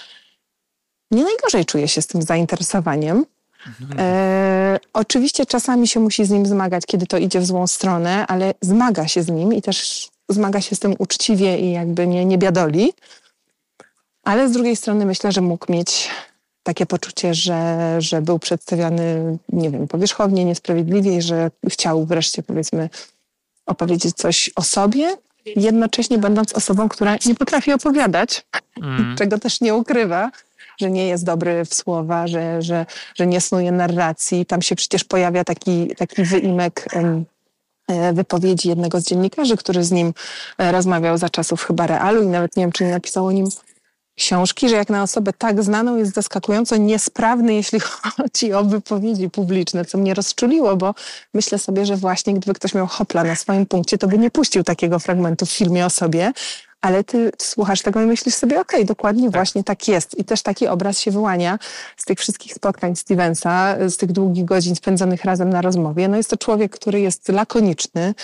[1.10, 3.24] nie najgorzej czuje się z tym zainteresowaniem.
[3.98, 8.54] E, oczywiście czasami się musi z nim zmagać, kiedy to idzie w złą stronę, ale
[8.60, 12.38] zmaga się z nim i też zmaga się z tym uczciwie i jakby nie, nie
[12.38, 12.92] biadoli.
[14.22, 16.10] Ale z drugiej strony myślę, że mógł mieć
[16.62, 22.88] takie poczucie, że, że był przedstawiany, nie wiem, powierzchownie, niesprawiedliwie i że chciał wreszcie, powiedzmy,
[23.66, 25.16] opowiedzieć coś o sobie,
[25.56, 28.46] jednocześnie będąc osobą, która nie potrafi opowiadać,
[28.82, 29.16] Mm.
[29.18, 30.30] czego też nie ukrywa,
[30.80, 34.46] że nie jest dobry w słowa, że, że, że nie snuje narracji.
[34.46, 37.22] Tam się przecież pojawia taki, taki wyimek e,
[38.12, 40.14] wypowiedzi jednego z dziennikarzy, który z nim
[40.58, 43.46] e, rozmawiał za czasów chyba Realu i nawet nie wiem, czy nie napisał o nim
[44.16, 47.80] książki, że jak na osobę tak znaną jest zaskakująco niesprawny, jeśli
[48.16, 50.94] chodzi o wypowiedzi publiczne, co mnie rozczuliło, bo
[51.34, 54.64] myślę sobie, że właśnie gdyby ktoś miał hopla na swoim punkcie, to by nie puścił
[54.64, 56.32] takiego fragmentu w filmie o sobie,
[56.86, 60.18] ale ty słuchasz tego i myślisz sobie, okej, dokładnie właśnie tak jest.
[60.18, 61.58] I też taki obraz się wyłania
[61.96, 66.08] z tych wszystkich spotkań Stevensa, z tych długich godzin spędzonych razem na rozmowie.
[66.08, 68.14] No jest to człowiek, który jest lakoniczny,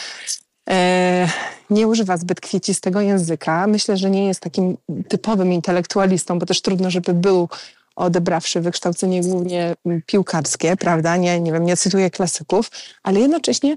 [0.71, 1.29] e,
[1.71, 3.67] nie używa zbyt kwiecistego języka.
[3.67, 4.77] Myślę, że nie jest takim
[5.09, 7.49] typowym intelektualistą, bo też trudno, żeby był
[7.97, 9.75] odebrawszy wykształcenie głównie
[10.07, 11.17] piłkarskie, prawda?
[11.17, 12.71] Nie, nie wiem, nie cytuję klasyków,
[13.03, 13.77] ale jednocześnie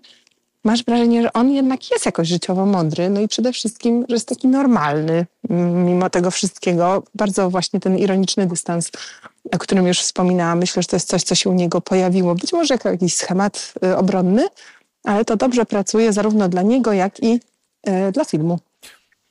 [0.66, 4.30] masz wrażenie, że on jednak jest jakoś życiowo mądry, no i przede wszystkim, że jest
[4.30, 7.04] taki normalny mimo tego wszystkiego.
[7.16, 8.92] Bardzo właśnie ten ironiczny dystans,
[9.52, 12.36] o którym już wspominałam, myślę, że to jest coś, co się u niego pojawiło.
[12.36, 14.48] Być może jako jakiś schemat y, obronny,
[15.04, 17.40] ale to dobrze pracuje zarówno dla niego, jak i
[17.88, 18.60] y, dla filmu.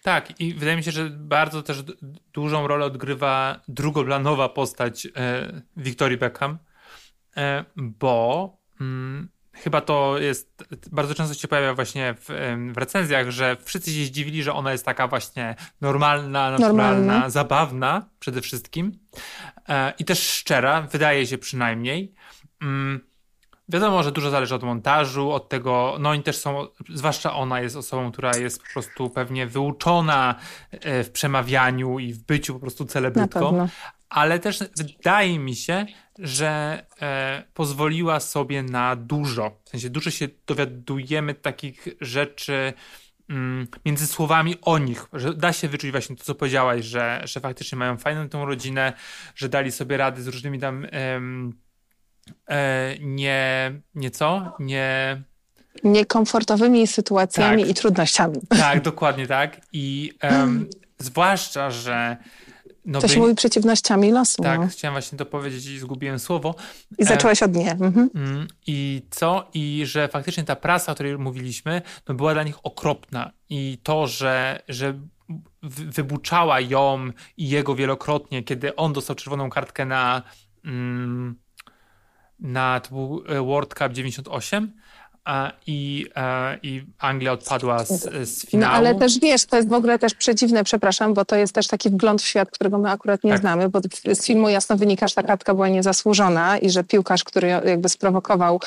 [0.05, 1.85] Tak, i wydaje mi się, że bardzo też
[2.33, 6.59] dużą rolę odgrywa drugoplanowa postać e, Victorii Beckham,
[7.37, 12.27] e, bo mm, chyba to jest, bardzo często się pojawia właśnie w,
[12.73, 18.40] w recenzjach, że wszyscy się zdziwili, że ona jest taka właśnie normalna, naturalna, zabawna przede
[18.40, 18.99] wszystkim
[19.69, 22.14] e, i też szczera, wydaje się przynajmniej.
[22.62, 23.01] Mm,
[23.69, 27.77] Wiadomo, że dużo zależy od montażu, od tego, no oni też są, zwłaszcza ona jest
[27.77, 30.35] osobą, która jest po prostu pewnie wyuczona
[30.71, 33.69] e, w przemawianiu i w byciu po prostu celebrytką.
[34.09, 35.87] Ale też wydaje mi się,
[36.19, 39.61] że e, pozwoliła sobie na dużo.
[39.64, 42.73] W sensie dużo się dowiadujemy takich rzeczy
[43.29, 47.40] mm, między słowami o nich, że da się wyczuć właśnie to, co powiedziałaś, że, że
[47.40, 48.93] faktycznie mają fajną tą rodzinę,
[49.35, 51.53] że dali sobie rady z różnymi tam em,
[52.49, 54.57] e, nie, nie co?
[54.59, 55.23] Nie...
[55.85, 57.71] Niekomfortowymi sytuacjami Tak.
[57.71, 58.40] i trudnościami.
[58.49, 59.61] Tak, dokładnie tak.
[59.73, 60.67] I em,
[60.99, 62.17] zwłaszcza, że
[62.85, 64.42] no To się mówi przeciwnościami losu.
[64.42, 64.66] tak, no.
[64.66, 66.55] chciałem właśnie to powiedzieć i zgubiłem słowo.
[66.99, 67.70] I zacząłeś od nie.
[67.73, 68.11] Mhm.
[68.14, 69.49] Mm, I co?
[69.55, 73.31] I że faktycznie ta prasa, o której mówiliśmy, no była dla nich okropna.
[73.49, 74.92] I to, że, że
[75.62, 80.23] wy- wybuczała ją i jego wielokrotnie, kiedy on dostał czerwoną kartkę na,
[80.64, 81.35] mm,
[82.38, 84.84] na to był e, World Cup 98 a,
[85.67, 86.07] i,
[86.63, 88.75] i Anglia odpadła z, z No finału.
[88.75, 91.91] ale też wiesz, to jest w ogóle też przeciwne, przepraszam, bo to jest też taki
[91.91, 93.41] wgląd w świat, którego my akurat nie Tak.
[93.41, 93.81] znamy, bo
[94.15, 98.61] z filmu jasno wynika, że ta kartka była niezasłużona i że piłkarz, który jakby sprowokował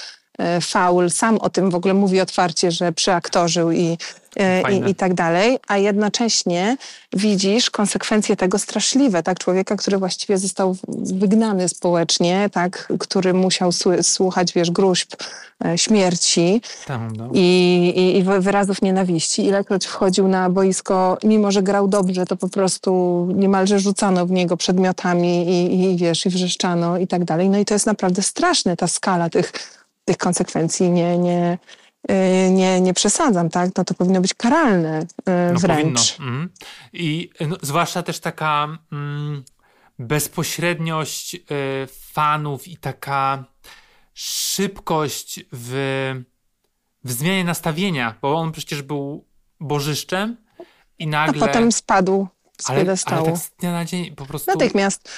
[0.62, 3.98] faul, sam o tym w ogóle mówi otwarcie, że przyaktorzył i,
[4.36, 6.78] e, i, i tak dalej, a jednocześnie
[7.14, 9.40] widzisz konsekwencje tego straszliwe, tak?
[9.40, 10.76] Człowieka, który właściwie został
[11.14, 12.94] wygnany społecznie, tak?
[13.00, 13.72] Który musiał
[14.02, 15.12] słuchać, wiesz, gruźb
[15.66, 17.30] e, śmierci Tam, no.
[17.34, 19.46] i, i, i wy- wyrazów nienawiści.
[19.46, 24.58] Ilekroć wchodził na boisko, mimo że grał dobrze, to po prostu niemalże rzucano w niego
[24.58, 27.50] przedmiotami i, i wiesz, i wrzeszczano i tak dalej.
[27.50, 29.77] No i to jest naprawdę straszne, ta skala tych,
[30.08, 31.58] tych konsekwencji nie, nie,
[32.12, 33.70] y, nie, nie przesadzam, tak?
[33.78, 35.06] No to powinno być karalne y,
[35.54, 36.20] No wręcz.
[36.20, 36.50] Mhm.
[36.94, 39.44] I no, zwłaszcza też taka mm,
[40.00, 41.40] bezpośredniość y,
[42.14, 43.46] fanów i taka
[44.14, 45.72] szybkość w,
[47.04, 49.26] w zmianie nastawienia, bo on przecież był
[49.60, 50.38] bożyszczem
[51.00, 51.48] i A nagle...
[51.48, 52.28] potem spadł
[52.62, 55.10] z ale, ale tak z dnia na dzień po prostu Natychmiast.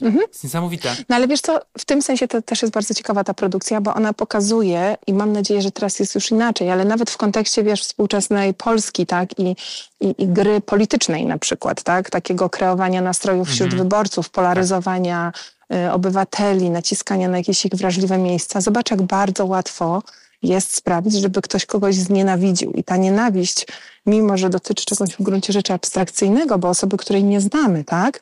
[0.00, 0.96] Jest niesamowite.
[1.08, 3.94] No ale wiesz co, w tym sensie to też jest bardzo ciekawa ta produkcja, bo
[3.94, 7.82] ona pokazuje i mam nadzieję, że teraz jest już inaczej, ale nawet w kontekście, wiesz,
[7.82, 9.56] współczesnej Polski, tak, i,
[10.00, 13.82] i, i gry politycznej na przykład, tak, takiego kreowania nastrojów wśród Mhm.
[13.82, 15.32] wyborców, polaryzowania
[15.74, 18.60] y, obywateli, naciskania na jakieś ich wrażliwe miejsca.
[18.60, 20.02] Zobacz, jak bardzo łatwo
[20.42, 22.72] jest sprawić, żeby ktoś kogoś znienawidził.
[22.72, 23.66] I ta nienawiść,
[24.06, 28.20] mimo że dotyczy czegoś w gruncie rzeczy abstrakcyjnego, bo osoby, której nie znamy, tak,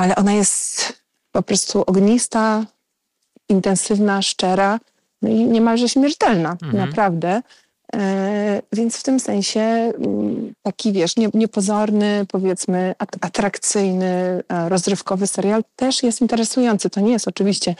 [0.00, 0.92] ale ona jest
[1.32, 2.64] po prostu ognista,
[3.48, 4.80] intensywna, szczera
[5.22, 6.76] no i niemalże śmiertelna, Mhm.
[6.76, 7.42] naprawdę.
[7.94, 15.26] E, więc w tym sensie mm, taki, wiesz, nie, niepozorny, powiedzmy, at- atrakcyjny, e, rozrywkowy
[15.26, 16.90] serial też jest interesujący.
[16.90, 17.74] To nie jest oczywiście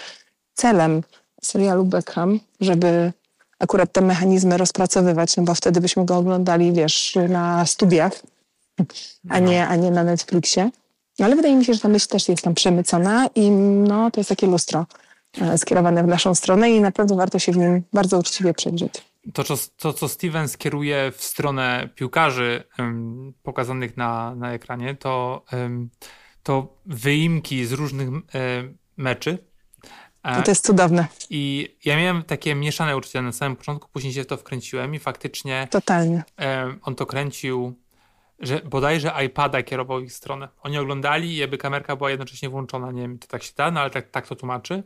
[0.54, 1.02] celem
[1.42, 3.12] serialu Beckham, żeby
[3.58, 8.12] akurat te mechanizmy rozpracowywać, no bo wtedy byśmy go oglądali, wiesz, na studiach,
[9.28, 10.70] a nie, a nie na Netflixie.
[11.18, 14.20] No, Ale wydaje mi się, że ta myśl też jest tam przemycona i no, to
[14.20, 14.86] jest takie lustro
[15.40, 18.92] e, skierowane w naszą stronę i naprawdę warto się w nim bardzo uczciwie przejrzeć.
[19.34, 22.64] To, co, to, co Stevens kieruje w stronę piłkarzy
[23.42, 25.44] pokazanych na, na ekranie, to,
[26.42, 28.22] to wyimki z różnych em,
[28.96, 29.38] meczy.
[30.22, 34.12] E, No to jest cudowne, I ja miałem takie mieszane uczucia na samym początku, później
[34.12, 36.22] się w to wkręciłem i faktycznie totalnie.
[36.82, 37.74] on to kręcił,
[38.40, 40.48] że bodajże iPada kierował ich stronę.
[40.62, 42.92] Oni oglądali i jakby kamerka była jednocześnie włączona.
[42.92, 44.82] Nie wiem, to tak się da, no ale tak, tak to tłumaczy.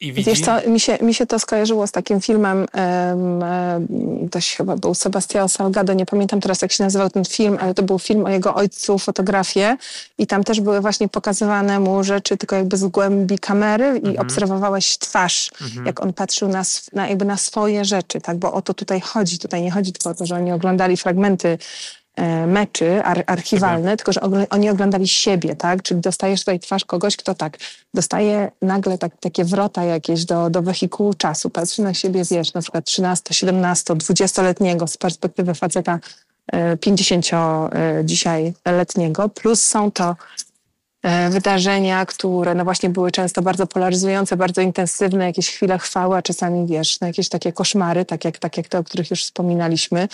[0.00, 0.30] I widzi...
[0.30, 2.66] Wiesz co, mi się, mi się to skojarzyło z takim filmem,
[4.40, 7.82] się chyba był Sebastião Salgado, nie pamiętam teraz jak się nazywał ten film, ale to
[7.82, 9.76] był film o jego ojcu, fotografię
[10.18, 14.98] i tam też były właśnie pokazywane mu rzeczy tylko jakby z głębi kamery i obserwowałeś
[14.98, 15.50] twarz,
[15.86, 19.38] jak on patrzył na, na, jakby na swoje rzeczy, tak, bo o to tutaj chodzi,
[19.38, 21.58] tutaj nie chodzi tylko o to, że oni oglądali fragmenty
[22.46, 25.82] meczy ar, archiwalne, tylko że oni oglądali siebie, tak?
[25.82, 27.58] Czyli dostajesz tutaj twarz kogoś, kto tak
[27.94, 32.60] dostaje nagle tak, takie wrota jakieś do, do wehikułu czasu, patrzy na siebie, wiesz, na
[32.60, 35.98] przykład 13, 17, 20-letniego z perspektywy faceta
[36.52, 40.14] e, 50 e, dzisiaj letniego, plus są to e,
[41.30, 46.66] wydarzenia, które no właśnie były często bardzo polaryzujące, bardzo intensywne, jakieś chwile chwały, a czasami
[46.66, 50.08] wiesz, no jakieś takie koszmary, tak jak, tak jak te, o których już wspominaliśmy,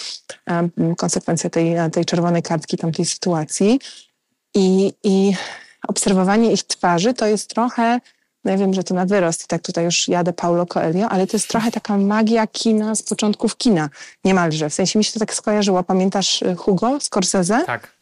[0.47, 3.81] em, konsekwencja tej, tej czerwonej kartki tamtej sytuacji.
[4.55, 5.33] I, I
[5.89, 8.01] obserwowanie ich twarzy to jest trochę,
[8.45, 11.27] no ja wiem, że to na wyrost i tak tutaj już jadę Paulo Coelho, ale
[11.27, 13.89] to jest trochę taka magia kina z początków kina,
[14.25, 14.71] niemalże.
[14.71, 15.83] W sensie mi się to tak skojarzyło.
[15.83, 17.65] Pamiętasz Hugo Scorsese?
[17.67, 18.00] Tak.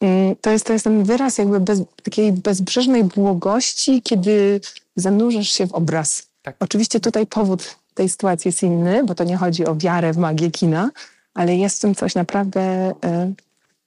[0.00, 4.60] Mm, To jest, to jest ten wyraz jakby bez, takiej bezbrzeżnej błogości, kiedy
[4.96, 6.28] zanurzasz się w obraz.
[6.42, 6.56] Tak.
[6.60, 10.50] Oczywiście tutaj powód tej sytuacji jest inny, bo to nie chodzi o wiarę w magię
[10.50, 10.90] kina,
[11.34, 12.60] ale jest w tym coś naprawdę
[13.04, 13.32] e,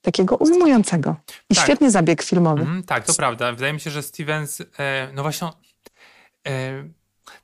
[0.02, 1.16] takiego ujmującego.
[1.50, 1.64] I Tak.
[1.64, 2.60] świetny zabieg filmowy.
[2.60, 3.52] Mhm, tak, to prawda.
[3.52, 5.48] Wydaje mi się, że Stevens, e, no właśnie,
[6.46, 6.84] e,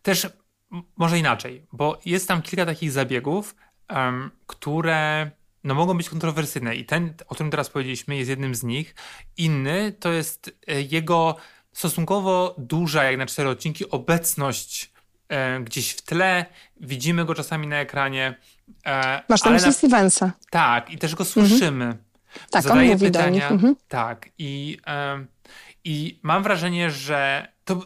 [0.02, 0.26] też
[0.96, 3.54] może inaczej, bo jest tam kilka takich zabiegów,
[4.46, 5.30] które
[5.68, 8.94] no, mogą być kontrowersyjne i ten, o którym teraz powiedzieliśmy, jest jednym z nich.
[9.36, 11.36] Inny to jest e, jego
[11.72, 14.92] stosunkowo duża, jak na cztery odcinki, obecność
[15.28, 16.46] e, gdzieś w tle.
[16.80, 18.38] Widzimy go czasami na ekranie.
[18.86, 20.32] E, Masz na myśli Stevensa.
[20.50, 21.96] tak, i też go słyszymy.
[22.50, 23.48] Tak, on Zadaje mówi do pytania.
[23.48, 23.76] Mhm.
[23.88, 25.26] Tak, i, em,
[25.84, 27.82] i mam wrażenie, że to,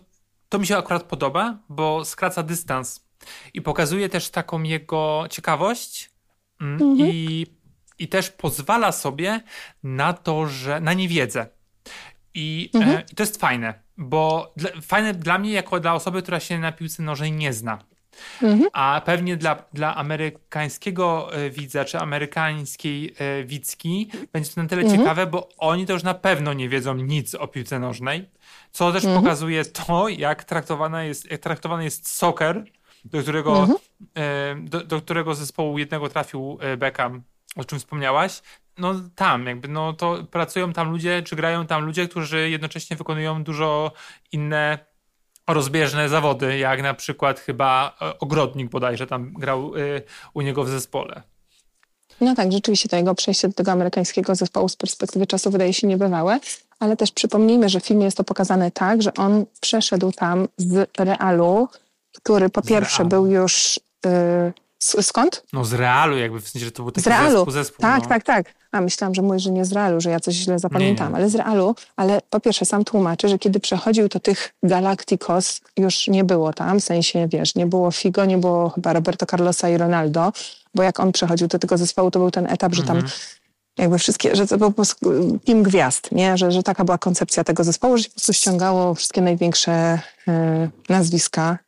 [0.49, 3.05] to mi się akurat podoba, bo skraca dystans
[3.55, 6.11] i pokazuje też taką jego ciekawość
[6.61, 7.11] mm, Mhm.
[7.13, 7.47] i,
[8.03, 9.41] i też pozwala sobie
[9.83, 11.47] na to, że na niewiedzę.
[12.35, 12.97] I, Mhm.
[12.97, 16.59] e, i to jest fajne, bo dla, fajne dla mnie jako dla osoby, która się
[16.59, 17.79] na piłce nożnej nie zna.
[18.43, 18.69] Mhm.
[18.73, 24.83] A pewnie dla, dla amerykańskiego e, widza, czy amerykańskiej e, widzki będzie to na tyle
[24.83, 25.01] Mhm.
[25.01, 28.29] ciekawe, bo oni to już na pewno nie wiedzą nic o piłce nożnej,
[28.73, 29.23] co też Mhm.
[29.23, 32.65] pokazuje to, jak, traktowana jest, jak traktowany jest soccer,
[33.05, 33.79] do którego, Mhm.
[34.17, 37.23] e, do, do którego zespołu jednego trafił Beckham,
[37.57, 38.43] o czym wspomniałaś.
[38.79, 43.45] No tam, jakby, no to pracują tam ludzie, czy grają tam ludzie, którzy jednocześnie wykonują
[43.45, 43.93] dużo
[44.33, 44.79] inne
[45.49, 50.03] rozbieżne zawody, jak na przykład chyba e, Ogrodnik bodajże tam grał y,
[50.35, 51.23] u niego w zespole.
[52.21, 55.87] No tak, rzeczywiście to jego przejście do tego amerykańskiego zespołu z perspektywy czasu wydaje się
[55.87, 56.41] niebywałe,
[56.79, 60.91] ale też przypomnijmy, że w filmie jest to pokazane tak, że on przeszedł tam z
[60.99, 61.69] Realu,
[62.13, 63.09] który po Z pierwsze Realu.
[63.09, 65.43] był już y, Skąd?
[65.53, 67.31] No z Realu jakby, w sensie, że to był taki z Realu.
[67.37, 67.83] zespół, zespół.
[67.83, 68.09] Tak, no.
[68.09, 68.47] tak, tak.
[68.73, 71.31] A myślałam, że mówisz, że nie z Realu, że ja coś źle zapamiętałam, Nie, ale
[71.31, 71.75] z Realu.
[71.97, 76.81] Ale po pierwsze sam tłumaczy, że kiedy przechodził, to tych Galacticos już nie było tam,
[76.81, 80.33] w sensie, wiesz, nie było Figo, nie było chyba Roberto Carlosa i Ronaldo,
[80.75, 83.13] bo jak on przechodził do tego zespołu, to był ten etap, że tam Mhm.
[83.79, 86.39] jakby wszystkie, że to był po prostu team gwiazd, nie?
[86.39, 90.69] Że, że taka była koncepcja tego zespołu, że się po prostu ściągało wszystkie największe e,
[90.89, 91.59] nazwiska.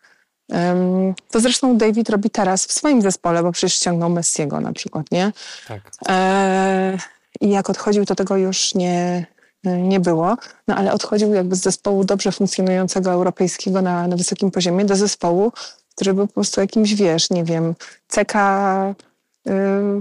[1.31, 5.33] To zresztą David robi teraz w swoim zespole, bo przecież ściągnął Messiego na przykład, nie?
[5.69, 5.91] Tak.
[6.09, 6.99] E,
[7.41, 9.27] I jak odchodził, to tego już nie,
[9.65, 10.37] nie było.
[10.69, 15.53] No ale odchodził jakby z zespołu dobrze funkcjonującego europejskiego na, na wysokim poziomie do zespołu,
[15.95, 17.75] który był po prostu jakimś, wiesz, nie wiem,
[18.09, 18.35] CK
[19.49, 19.53] y,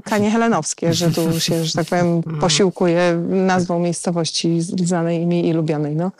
[0.03, 5.95] Kanie Helenowskie, że tu się, że tak powiem, posiłkuje nazwą miejscowości znanej mi i lubionej,
[5.95, 6.11] no.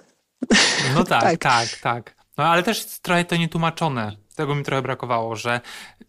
[0.96, 1.38] No tak, Tak.
[1.38, 4.16] tak, tak, No ale też jest trochę to nietłumaczone.
[4.36, 5.62] Tego mi trochę brakowało, że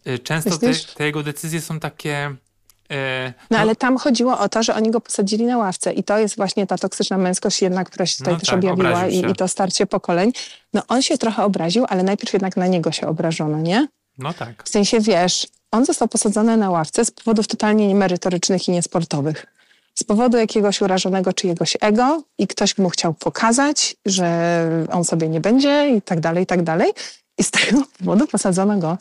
[0.07, 2.35] y, często te, te jego decyzje są takie...
[2.91, 6.17] y, No ale tam chodziło o to, że oni go posadzili na ławce i to
[6.17, 9.35] jest właśnie ta toksyczna męskość jedna, która się tutaj No też tak, objawiła i, i
[9.35, 10.31] to starcie pokoleń.
[10.73, 13.87] No on się trochę obraził, ale najpierw jednak na niego się obrażono, nie?
[14.17, 14.63] no tak.
[14.63, 19.45] W sensie, wiesz, on został posadzony na ławce z powodów totalnie niemerytorycznych i niesportowych.
[19.95, 25.41] Z powodu jakiegoś urażonego czyjegoś ego i ktoś mu chciał pokazać, że on sobie nie
[25.41, 26.91] będzie i tak dalej, i tak dalej.
[27.37, 28.97] I z tego powodu posadzono go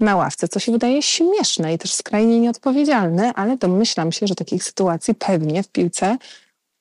[0.00, 4.64] na ławce, co się wydaje śmieszne i też skrajnie nieodpowiedzialne, ale domyślam się, że takich
[4.64, 6.16] sytuacji pewnie w piłce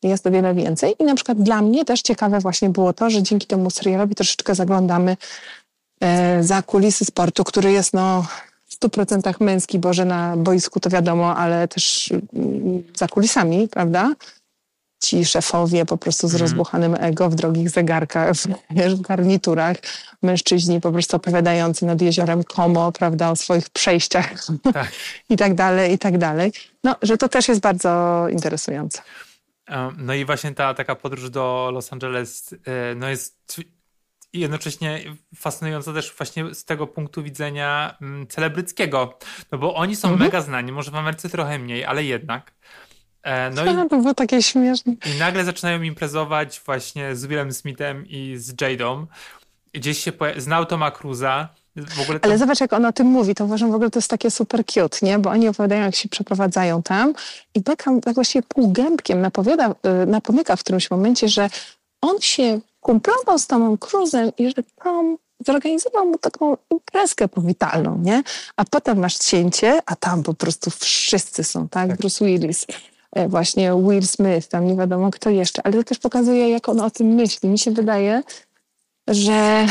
[0.03, 0.95] jest o wiele więcej.
[0.99, 4.55] I na przykład dla mnie też ciekawe właśnie było to, że dzięki temu serialowi troszeczkę
[4.55, 5.17] zaglądamy
[6.01, 8.25] e, za kulisy sportu, który jest no
[8.83, 14.13] 100% męski, bo że na boisku to wiadomo, ale też mm, za kulisami, prawda?
[15.03, 16.41] Ci szefowie po prostu z Mhm.
[16.41, 18.31] rozbuchanym ego w drogich zegarkach,
[18.97, 19.77] w, garniturach,
[20.21, 24.91] mężczyźni po prostu opowiadający nad jeziorem Como, prawda, o swoich przejściach Tak.
[25.29, 26.51] i tak dalej, i tak dalej.
[26.83, 29.01] No, że to też jest bardzo interesujące.
[29.97, 32.57] No i właśnie ta taka podróż do Los Angeles y,
[32.95, 33.61] no jest
[34.39, 34.99] jednocześnie
[35.35, 39.17] fascynująca też właśnie z tego punktu widzenia mm, celebryckiego.
[39.51, 40.27] No bo oni są Mhm.
[40.27, 42.51] mega znani, może w Ameryce trochę mniej, ale jednak.
[43.23, 44.93] E, No i, to było takie śmieszne.
[45.15, 49.07] i nagle zaczynają imprezować właśnie z Willem Smithem i z Jadą.
[49.73, 51.49] Gdzieś się poja- znał Toma Cruza.
[51.75, 52.13] To...
[52.21, 54.65] Ale zobacz, jak on o tym mówi, to uważam w ogóle to jest takie super
[54.65, 55.19] cute, nie?
[55.19, 57.13] Bo oni opowiadają, jak się przeprowadzają tam
[57.55, 59.69] i Beckham tak właściwie półgębkiem napowiada,
[60.03, 61.49] y, napomyka w którymś momencie, że
[62.09, 68.23] on się kumplował z Tomem Cruzem i że Tom zorganizował mu taką imprezkę powitalną, nie?
[68.55, 71.89] A potem masz cięcie, a tam po prostu wszyscy są, tak?
[71.89, 71.97] Tak.
[71.97, 72.65] Bruce Willis,
[73.11, 76.81] e, właśnie Will Smith, tam nie wiadomo kto jeszcze, ale to też pokazuje, jak on
[76.81, 77.49] o tym myśli.
[77.49, 78.23] Mi się wydaje,
[79.07, 79.67] że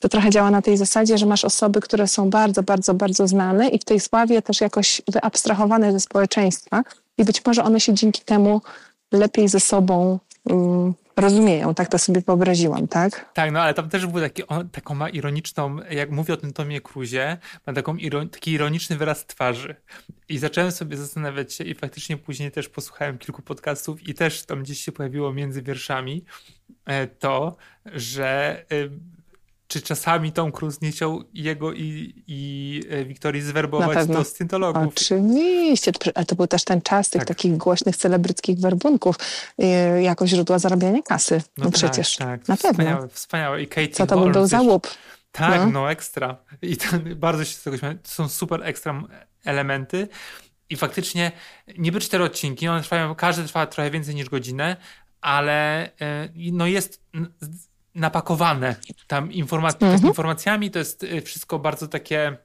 [0.00, 3.68] to trochę działa na tej zasadzie, że masz osoby, które są bardzo, bardzo, bardzo znane
[3.68, 6.82] i w tej sławie też jakoś wyabstrahowane ze społeczeństwa
[7.18, 8.60] i być może one się dzięki temu
[9.12, 11.74] lepiej ze sobą um, rozumieją.
[11.74, 13.32] Tak to sobie wyobraziłam, tak?
[13.34, 16.52] Tak, no ale tam też był taki, on, taką ma ironiczną, jak mówię o tym
[16.52, 17.96] Tomie Cruzie, ma taką
[18.30, 19.74] taki ironiczny wyraz twarzy.
[20.28, 24.62] I zacząłem sobie zastanawiać się i faktycznie później też posłuchałem kilku podcastów i też tam
[24.62, 26.24] gdzieś się pojawiło między wierszami
[26.84, 28.64] e, to, że
[29.72, 34.88] czy czasami Tom Cruise nie chciał jego i, i e, Wiktorii zwerbować do stintologów.
[34.88, 37.28] Oczywiście, ale to był też ten czas tych Tak.
[37.28, 39.16] takich głośnych celebryckich werbunków
[39.62, 41.42] y, jako źródła zarabiania kasy.
[41.58, 42.72] No, tak, przecież, tak, na pewno.
[42.72, 43.62] wspaniałe, wspaniałe.
[43.62, 44.88] I Katie Co to Holmes był za łup?
[45.32, 45.66] Tak, No.
[45.70, 46.36] no, ekstra.
[46.62, 47.98] I to, bardzo się z tego śmiałem.
[47.98, 49.02] To są super ekstra
[49.44, 50.08] elementy.
[50.70, 51.32] I faktycznie
[51.78, 54.76] niby cztery odcinki, one trwają, każdy trwa trochę więcej niż godzinę,
[55.20, 57.02] ale e, no jest
[57.94, 58.76] napakowane
[59.06, 60.08] tam Mhm.
[60.08, 60.70] informacjami.
[60.70, 62.36] To jest e, wszystko bardzo takie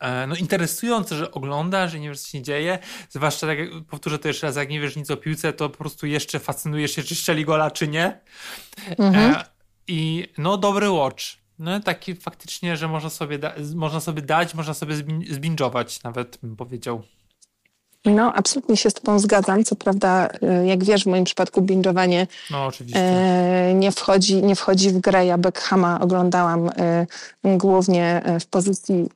[0.00, 2.78] e, no, interesujące, że oglądasz i nie wiesz, co się dzieje.
[3.10, 5.78] Zwłaszcza, tak jak powtórzę to jeszcze raz, jak nie wiesz nic o piłce, to po
[5.78, 8.20] prostu jeszcze fascynujesz się, czy strzeli gola, czy nie.
[8.98, 9.34] Mhm.
[9.34, 9.44] E,
[9.88, 11.24] I no, dobry watch.
[11.58, 13.38] No, taki faktycznie, że można sobie,
[13.74, 17.02] można sobie dać, można sobie zbin- zbingować, nawet bym powiedział.
[18.04, 19.64] No, absolutnie się z Tobą zgadzam.
[19.64, 20.28] Co prawda,
[20.62, 25.26] y, jak wiesz, w moim przypadku bingowanie No, e, nie, wchodzi, nie wchodzi w grę.
[25.26, 27.06] Ja Beckhama oglądałam e,
[27.44, 29.08] głównie w pozycji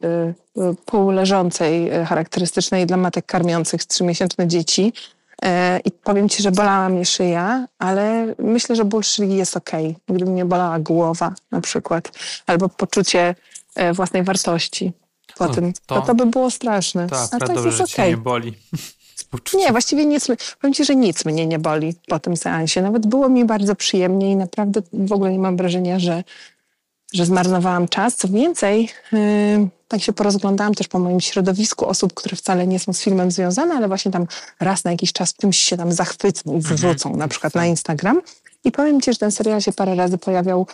[0.58, 4.92] e, półleżącej, charakterystycznej dla matek karmiących trzymiesięczne dzieci.
[5.84, 9.96] I powiem Ci, że bolała mnie szyja, ale myślę, że ból szyi jest okej.
[10.08, 12.10] Gdyby mnie bolała głowa na przykład,
[12.46, 13.34] albo poczucie
[13.94, 14.92] własnej wartości
[15.38, 17.06] po No, tym, to- to, by było straszne.
[17.06, 18.10] to A tak jest okej.
[18.10, 18.52] nie boli.
[19.54, 20.26] Nie, właściwie nic.
[20.60, 22.82] Powiem ci, że nic mnie nie boli po tym seansie.
[22.82, 26.24] Nawet było mi bardzo przyjemnie i naprawdę w ogóle nie mam wrażenia, że,
[27.12, 28.16] że zmarnowałam czas.
[28.16, 29.18] Co więcej, yy,
[29.88, 33.74] tak się porozglądałam też po moim środowisku osób, które wcale nie są z filmem związane,
[33.74, 34.26] ale właśnie tam
[34.60, 38.20] raz na jakiś czas czymś się tam zachwycą i wrzucą, na przykład na Instagram.
[38.64, 40.66] I powiem Ci, że ten serial się parę razy pojawiał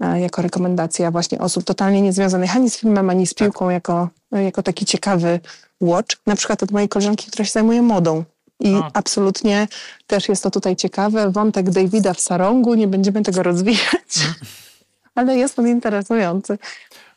[0.00, 4.84] jako rekomendacja właśnie osób totalnie niezwiązanych ani z filmem, ani z piłką, jako, jako taki
[4.84, 5.40] ciekawy
[5.80, 6.16] watch.
[6.26, 8.24] Na przykład od mojej koleżanki, która się zajmuje modą.
[8.60, 8.90] I A.
[8.94, 9.68] absolutnie
[10.06, 11.30] też jest to tutaj ciekawe.
[11.30, 14.18] Wątek Davida w sarągu, nie będziemy tego rozwijać,
[15.14, 16.58] ale jest on interesujący.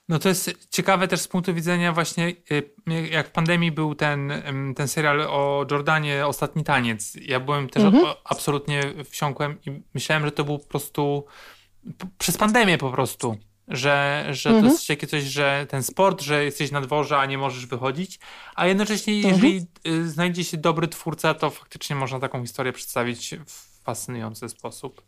[0.10, 4.34] No to jest ciekawe też z punktu widzenia właśnie, y, jak w pandemii był ten,
[4.76, 7.14] ten serial o Jordanie, Ostatni Taniec.
[7.22, 11.26] Ja byłem też o, absolutnie wsiąkłem i myślałem, że to był po prostu
[12.18, 16.72] przez pandemię po prostu, że, że to jest takie coś, że ten sport, że jesteś
[16.72, 18.20] na dworze, a nie możesz wychodzić,
[18.56, 23.84] a jednocześnie jeżeli y, znajdzie się dobry twórca, to faktycznie można taką historię przedstawić w
[23.84, 25.02] fascynujący sposób.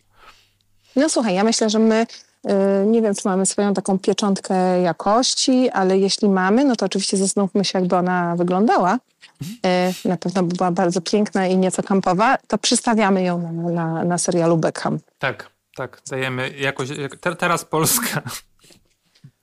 [0.96, 2.06] No słuchaj, ja myślę, że my
[2.46, 7.18] y, nie wiem, czy mamy swoją taką pieczątkę jakości, ale jeśli mamy, no to oczywiście
[7.18, 9.00] zastanówmy się, jakby ona wyglądała.
[10.06, 12.38] Y, Na pewno by była bardzo piękna i nieco kampowa.
[12.48, 15.00] To przystawiamy ją na, na, na serialu Beckham.
[15.20, 18.22] Tak, tak, dajemy jakoś, jak, te, teraz Polska.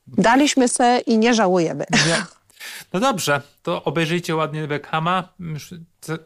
[0.07, 1.85] Daliśmy se i nie żałujemy.
[1.93, 2.25] Nie.
[2.93, 5.35] No dobrze, to obejrzyjcie ładnie Beckhama.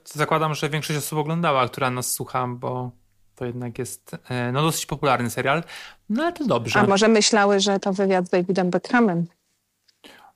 [0.05, 2.90] Zakładam, że większość osób oglądała, która nas słucha, bo
[3.34, 5.62] to jednak jest e, no, dosyć popularny serial.
[6.09, 6.80] No ale to dobrze.
[6.80, 9.26] A może myślały, że to wywiad z Davidem Beckhamem,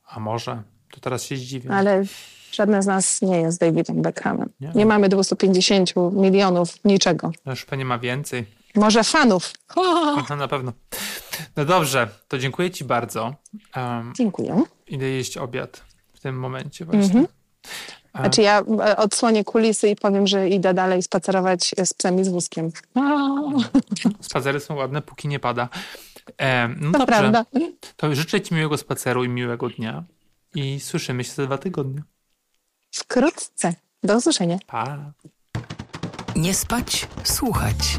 [0.05, 0.63] A może?
[0.91, 1.71] To teraz się zdziwię.
[1.71, 2.05] ale
[2.53, 4.49] żadne z nas nie jest Davidem Beckhamem.
[4.61, 4.73] Nie.
[4.75, 7.33] Nie, mamy 250 milionów niczego.
[7.47, 8.58] No Już pewnie ma więcej.
[8.75, 9.53] Może fanów.
[10.19, 10.73] Aha, na pewno.
[11.57, 13.35] No dobrze, to dziękuję ci bardzo.
[13.77, 14.63] Um, Dziękuję.
[14.87, 15.83] idę jeść obiad
[16.15, 17.03] w tym momencie właśnie.
[17.05, 17.27] Mhm.
[18.13, 22.25] A, Znaczy ja e, odsłonię kulisy i powiem, że idę dalej spacerować z psem i
[22.25, 22.71] z wózkiem.
[24.21, 25.69] Spacery są ładne, póki nie pada.
[26.39, 27.45] Em, no To dobrze, prawda.
[27.97, 30.05] to życzę ci miłego spaceru i miłego dnia.
[30.55, 32.03] I słyszymy się za dwa tygodnie.
[32.95, 33.75] Wkrótce.
[34.03, 34.59] Do usłyszenia.
[34.67, 35.13] Pa!
[36.37, 37.99] Nie spać, słuchać.